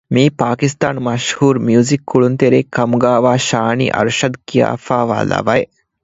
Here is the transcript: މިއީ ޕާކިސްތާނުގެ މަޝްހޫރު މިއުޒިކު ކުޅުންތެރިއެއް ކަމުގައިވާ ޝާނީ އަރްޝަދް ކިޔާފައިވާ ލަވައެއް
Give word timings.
މިއީ 0.13 0.29
ޕާކިސްތާނުގެ 0.41 1.05
މަޝްހޫރު 1.07 1.59
މިއުޒިކު 1.67 2.03
ކުޅުންތެރިއެއް 2.09 2.71
ކަމުގައިވާ 2.75 3.31
ޝާނީ 3.49 3.85
އަރްޝަދް 3.95 4.37
ކިޔާފައިވާ 4.47 5.17
ލަވައެއް 5.31 5.73